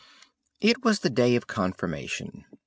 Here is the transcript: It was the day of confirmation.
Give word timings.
It 0.61 0.83
was 0.83 1.01
the 1.01 1.11
day 1.11 1.35
of 1.35 1.45
confirmation. 1.45 2.45